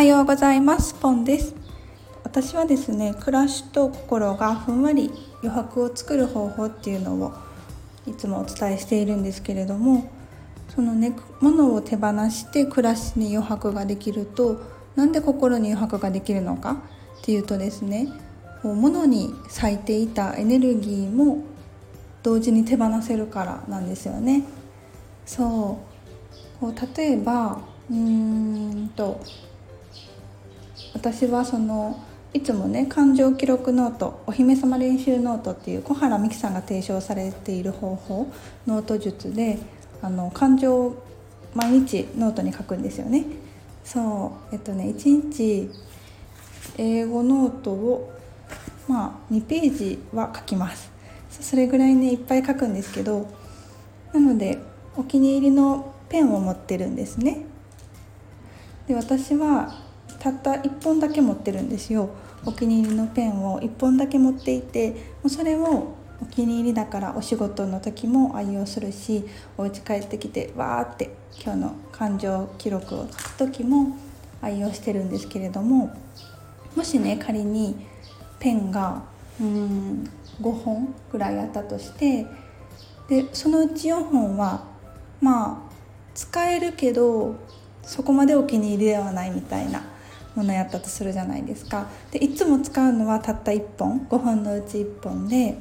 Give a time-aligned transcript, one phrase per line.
[0.00, 0.94] はようございます。
[0.94, 1.54] ポンです。
[2.24, 5.12] 私はですね暮らしと心がふんわり
[5.42, 7.34] 余白を作る方法っていうのを
[8.06, 10.10] いつもお伝えしているんですけれども
[10.74, 14.62] そのね物を手放して暮らしに余白ができると
[14.96, 16.78] なんで心に余白ができるのか
[17.20, 18.08] っていうとですね
[18.64, 21.44] 物に咲いていたエネルギーも
[22.22, 24.44] 同時に手放せるからなんですよね。
[25.26, 25.78] そ
[26.58, 26.58] う。
[26.58, 27.60] こう例えば
[27.90, 27.96] うー
[28.84, 29.20] んと
[30.94, 38.32] 私はそのいつもね感情記録ノートお姫様練習ノートっていう小原美樹さんが提唱されている方法
[38.66, 39.58] ノート術で
[40.02, 41.04] あの感情を
[41.54, 43.24] 毎日ノートに書くんですよね。
[43.84, 45.70] そうえっとね1日
[46.78, 48.12] A5ノートを
[48.86, 50.90] まあ2ページは書きます
[51.28, 53.28] それぐらいねいっぱい書くんですけど
[54.12, 54.58] なので
[54.96, 57.44] お気に入りのペンを持ってるんですね
[58.88, 59.89] で私は
[60.20, 62.10] たった1本だけ持ってるんですよ。
[62.44, 69.24] お気に入りのペンを1本だけ持っていてもうそれをお気に入りだからお仕事の時も愛用するし
[69.56, 71.10] お家帰ってきてわーって
[71.42, 73.96] 今日の感情記録を書く時も
[74.42, 75.94] 愛用してるんですけれども
[76.76, 77.76] もしね仮に
[78.38, 79.02] ペンが
[79.40, 80.10] うん
[80.40, 82.26] 5本ぐらいあったとして
[83.08, 84.64] でそのうち4本は
[85.20, 85.70] まあ
[86.14, 87.34] 使えるけど
[87.82, 89.82] そこまでお気に入りではないみたいな
[90.34, 91.88] ものやったとするじゃないですか。
[92.10, 94.06] でいつも使うのはたった1本。
[94.08, 95.58] 5本のうち1本で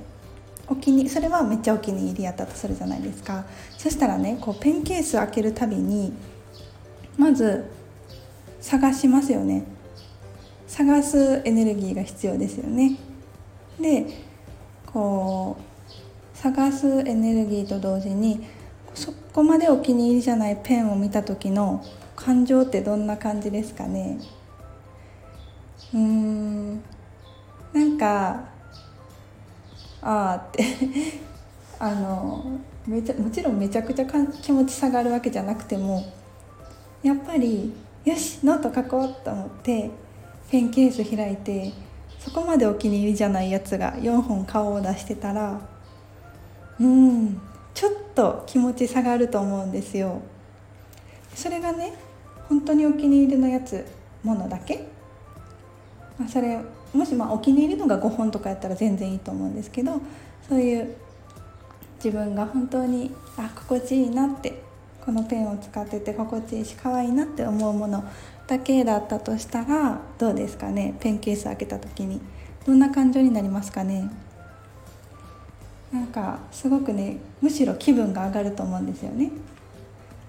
[0.67, 3.45] お気にそれはめっちゃお気に入りやったとするじゃないですか。
[3.77, 6.13] そしたらねこうペンケース開けるたびに
[7.17, 7.65] まず
[8.61, 9.63] 探しますよね。
[10.67, 12.97] 探すエネルギーが必要ですよね。
[13.81, 14.05] で
[14.85, 18.43] こう探すエネルギーと同時に
[18.93, 21.83] そこまでお気に入りじゃないペンを見た時の
[22.15, 24.19] 感情ってどんな感じですかね。
[25.93, 26.75] うん。
[27.73, 28.43] なんか
[30.01, 30.63] ああって。
[31.81, 34.05] あのめちゃもちろんめちゃくちゃ
[34.41, 36.03] 気持ち下がるわけじゃなくても
[37.01, 39.89] やっぱりよしノート書こうと思って
[40.51, 41.71] ペンケース開いて
[42.19, 45.61] そこまでお気に入りじゃないやつが4本顔を出してたら
[46.79, 47.39] うん
[47.73, 50.21] ちょっと気持ち下がると思うんですよ。
[51.33, 51.93] それがね
[52.49, 53.85] 本当にお気に入りのやつ
[54.23, 54.85] ものだけ、
[56.19, 56.59] まあ、それ
[56.93, 60.01] もしまお気に入りのが5本とかやったら全然いいと思うんですけど
[60.47, 60.95] そういう
[62.03, 64.61] 自分が本当にあ心地いいなって
[65.05, 68.03] このペンを使ってて心地いいし可愛いなって思うもの
[68.47, 70.95] だけだったとしたらどうですかね？
[70.99, 72.19] ペンケース開けた時に。
[72.65, 74.09] どんな感情になりますかね？
[75.91, 79.31] なんかすごくねむしろ気分が上がると思うんですよね。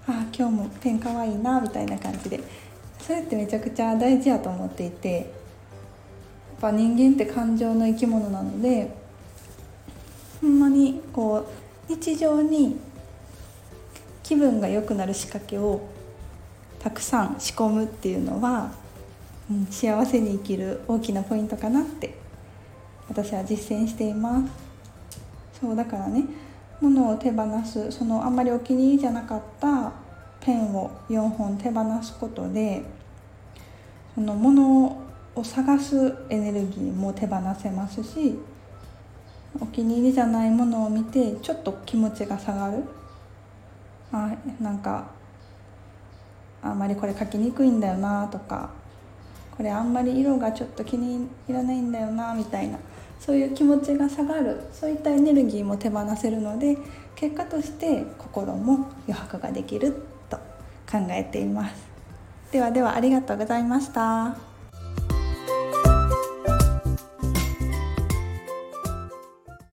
[0.07, 2.39] あ今日もペン可愛いなみたいな感じで。
[2.99, 5.33] それってめちゃくちゃ大事やと思っていて
[6.61, 8.95] ぱ人間って感情の生き物なので
[10.39, 11.47] ほんまにこ
[11.89, 12.77] う日常に
[14.23, 15.81] 気分が良くなる仕掛けを
[16.79, 18.71] たくさん仕込むっていうのは、
[19.49, 22.15] うん、幸せに生きる大きなポイントかなって
[23.09, 24.51] 私は実践しています。
[25.59, 26.25] そうだからね
[26.79, 29.91] 物を手放すそのあんまりお気に入りじゃなかった
[30.39, 32.81] ペンを4本手放すことで
[34.15, 35.00] その物
[35.35, 38.37] を探すエネルギーも手放せますし
[39.59, 42.83] お気に入りじゃないものを見てちょっと気持ちが下がる
[44.11, 45.11] あなんか
[46.61, 48.71] あんまりこれ描きにくいんだよなとか
[49.55, 52.77] これあんまり色がちょっと気に入らないんだよなみたいな
[53.19, 56.77] そういう気持ちが下がるそういったエネルギーも手放せるので
[57.15, 60.37] 結果として心も余白ができると
[60.89, 61.87] 考えています
[62.51, 64.50] ではではありがとうございました。